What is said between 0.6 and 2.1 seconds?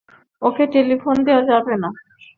Telephone দেয়া যাবে না।